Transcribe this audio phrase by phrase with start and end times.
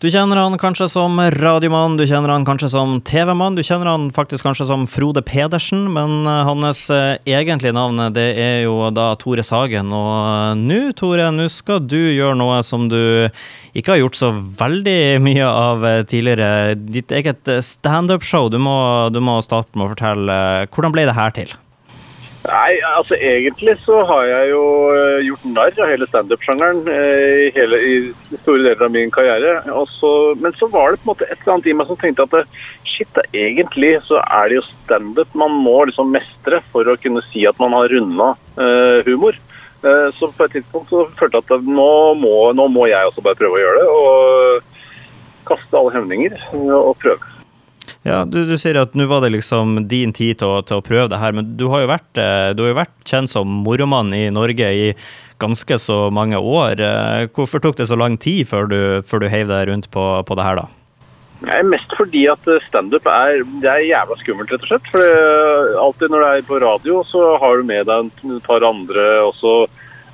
[0.00, 4.06] Du kjenner han kanskje som radiomann, du kjenner han kanskje som TV-mann, du kjenner han
[4.16, 9.10] faktisk kanskje som Frode Pedersen, men eh, hans eh, egentlige navn det er jo da
[9.20, 9.92] Tore Sagen.
[9.92, 13.28] Og eh, nå, Tore, nå skal du gjøre noe som du
[13.76, 16.78] ikke har gjort så veldig mye av tidligere.
[16.80, 18.48] Ditt eget standup-show.
[18.48, 20.38] Du, du, må starte med å fortelle
[20.72, 21.52] hvordan ble det her til?
[22.40, 24.62] Nei, altså egentlig så har jeg jo
[24.96, 29.58] eh, gjort narr av hele standup-sjangeren eh, i, i store deler av min karriere.
[29.92, 32.24] Så, men så var det på en måte et eller annet i meg som tenkte
[32.24, 36.96] at eh, shit, egentlig så er det jo standup man må liksom mestre for å
[37.02, 39.36] kunne si at man har runda uh, humor.
[39.80, 43.38] Så på et tidspunkt så følte jeg at nå må, nå må jeg også bare
[43.38, 43.86] prøve å gjøre det.
[43.96, 46.36] Og kaste alle hemninger
[46.76, 47.39] og prøve.
[48.06, 50.84] Ja, du, du sier at nå var det liksom din tid til å, til å,
[50.84, 52.08] prøve det her, men du har jo vært,
[52.56, 54.86] du har jo vært kjent som moromann i Norge i
[55.40, 56.80] ganske så mange år.
[56.80, 60.04] Eh, hvorfor tok det så lang tid før du, før du heiv deg rundt på,
[60.26, 60.68] på det her, da?
[61.40, 64.90] Nei, mest fordi at standup er, er jævla skummelt, rett og slett.
[64.92, 69.06] For alltid når det er på radio, så har du med deg et par andre,
[69.24, 69.54] og så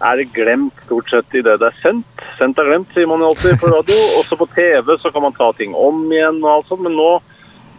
[0.06, 2.26] er det glemt stort sett det det er sendt.
[2.38, 3.96] Sendt er glemt, sier man jo alltid på radio.
[4.20, 7.16] Også på TV så kan man ta ting om igjen og alt sånt, men nå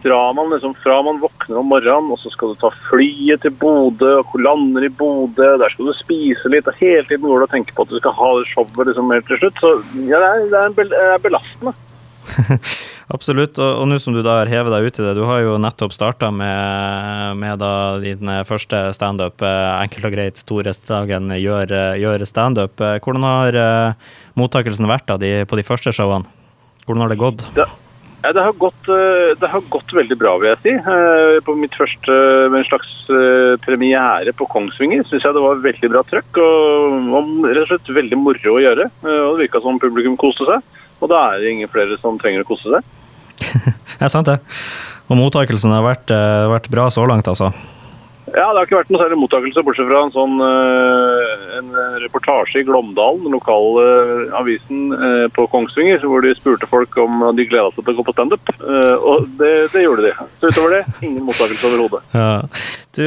[0.02, 3.54] drar man liksom fra man våkner om morgenen, og så skal du ta flyet til
[3.60, 7.48] Bodø, og lander i Bodø, der skal du spise litt, og hele tiden går du
[7.48, 9.62] og tenker på at du skal ha showet liksom helt til slutt.
[9.62, 9.72] Så
[10.10, 11.74] ja, det er, det er, bel er belastende.
[13.16, 15.54] Absolutt, og, nå som du da har hevet deg ut i det, du har jo
[15.62, 21.72] nettopp starta med, med, da din første standup, eh, enkelt og greit, Tore Stagen gjør,
[21.96, 22.76] gjør standup.
[22.76, 23.60] Hvordan har
[24.36, 26.28] mottakelsen vært da, de, på de første showene?
[26.84, 27.48] Hvordan har det gått?
[27.56, 27.64] Det
[28.22, 30.72] ja, det, har gått, eh, det har gått veldig bra, vil jeg si.
[30.74, 32.16] Eh, på mitt første
[32.50, 36.40] med en slags eh, premiere på Kongsvinger syns jeg det var veldig bra trøkk.
[36.42, 38.88] Og rett og slett veldig moro å gjøre.
[39.06, 40.76] Og Det virka som publikum koste seg.
[40.98, 42.94] Og da er det ingen flere som trenger å kose seg.
[43.98, 44.40] det er sant, det.
[45.08, 46.10] Og mottakelsen har vært,
[46.50, 47.52] vært bra så langt, altså?
[48.34, 51.70] Ja, det har ikke vært noe særlig mottakelse, bortsett fra en sånn uh, en
[52.04, 57.24] reportasje i Glåmdalen, den lokale uh, avisen uh, på Kongsvinger, hvor de spurte folk om
[57.38, 58.52] de gleda seg til å gå på standup.
[58.58, 60.12] og det, det, gjorde de.
[60.40, 62.04] Så utover det, ingen mottakelse overhodet.
[62.12, 62.30] Ja.
[62.98, 63.04] Du,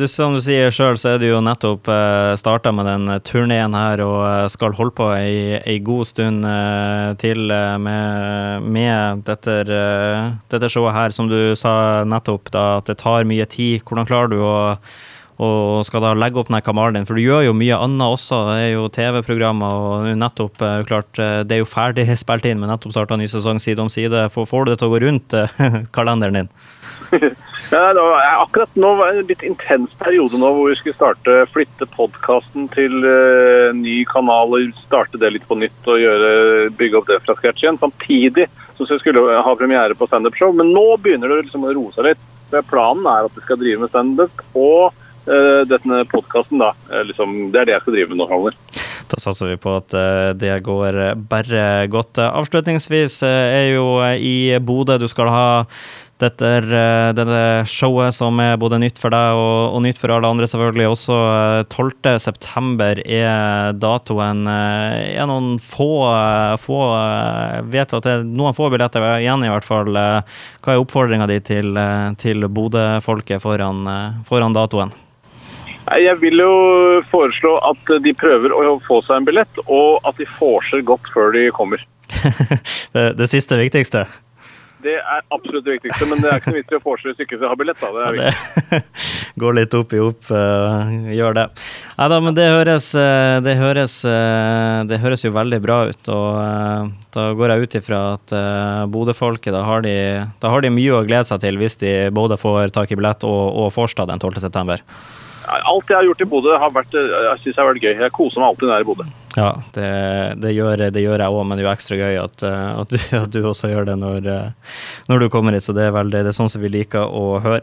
[0.00, 3.74] du, som du sier sjøl, så er du jo nettopp eh, starta med den turneen
[3.76, 6.46] her og skal holde på ei, ei god stund
[7.20, 7.52] til
[7.84, 9.58] med, med dette,
[10.48, 13.84] dette showet her, som du sa nettopp, da, at det tar mye tid.
[13.84, 14.56] Hvordan klarer du å
[15.42, 17.06] og skal da legge opp den kanalen din.
[17.08, 18.38] For du gjør jo mye annet også.
[18.48, 22.62] Det er jo TV-programmer, og nettopp eh, klart, eh, det er jo ferdig spilt inn,
[22.62, 24.26] men nettopp starta ny sesong side om side.
[24.32, 25.60] Får, du det til å gå rundt eh,
[25.96, 26.50] kalenderen din?
[28.36, 32.66] akkurat nå var det en litt intens periode nå hvor vi skulle starte, flytte podkasten
[32.72, 36.30] til uh, ny kanal og starte det litt på nytt og gjøre,
[36.78, 37.78] bygge opp det fra scratch igjen.
[37.82, 40.52] Samtidig som vi skulle ha premiere på standup-show.
[40.56, 42.22] Men nå begynner det liksom å roe seg litt.
[42.70, 44.94] Planen er at vi skal drive med standup og
[45.26, 46.72] denne podkasten, da.
[46.92, 48.56] Eh, liksom, det er det jeg skal drive med nå framover.
[49.06, 50.98] Da satser vi på at uh, det går
[51.30, 52.18] bare godt.
[52.18, 55.46] Avslutningsvis er jo i Bodø du skal ha
[56.16, 56.48] dette,
[57.12, 60.88] dette showet som er både nytt for deg og, og, nytt for alle andre, selvfølgelig.
[60.88, 61.18] Også
[61.68, 64.46] 12.9 er datoen.
[64.48, 65.90] Er noen få,
[66.64, 66.82] få
[67.68, 69.92] Vet at det er noen få billetter igjen, i hvert fall.
[69.92, 71.76] Hva er oppfordringa di til,
[72.16, 73.84] til Bodø-folket foran,
[74.24, 74.96] foran datoen?
[75.86, 76.52] Jeg vil jo
[77.10, 81.34] foreslå at de prøver å få seg en billett, og at de vorser godt før
[81.36, 81.82] de kommer.
[82.94, 84.06] det, det siste viktigste?
[84.86, 87.22] Det er absolutt det viktigste, men det er ikke noe vits i å foreslå hvis
[87.24, 87.80] ikke har billett.
[87.80, 88.10] da.
[88.12, 88.84] Det er.
[89.40, 91.46] Går litt opp i opp, uh, gjør det.
[91.96, 96.12] Nei da, men det høres, eh, det høres, uh, det høres jo veldig bra ut.
[96.12, 99.96] Og uh, da går jeg ut ifra at uh, Bodø-folket, da, har de,
[100.42, 103.26] da har de mye å glede seg til hvis de både får tak i billett
[103.26, 104.78] og, og Forstad den 12.9.
[105.46, 107.94] Alt jeg har gjort i Bodø, har vært, jeg synes har vært gøy.
[107.94, 109.06] Jeg koser meg alltid når jeg er i Bodø.
[109.36, 109.88] Ja, det,
[110.40, 112.96] det, gjør, det gjør, jeg òg, men det er jo ekstra gøy at, at, du,
[113.18, 114.30] at, du, også gjør det når,
[115.10, 115.66] når, du kommer hit.
[115.66, 117.60] Så det er, veldig, det er sånn som vi liker å høre.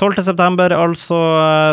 [0.00, 1.20] 12.9, altså.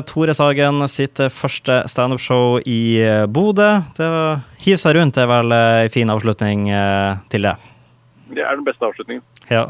[0.10, 3.72] Tore Sagen sitt første standup-show i Bodø.
[4.64, 7.58] Hiv seg rundt det er vel en fin avslutning eh, til det.
[8.30, 9.26] Det er den beste avslutningen.
[9.50, 9.66] Ja.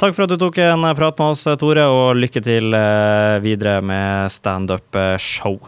[0.00, 3.78] Takk for at du tok en prat med oss, Tore, og lykke til eh, videre
[3.84, 5.60] med standup-show.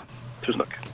[0.42, 0.85] Tusen takk.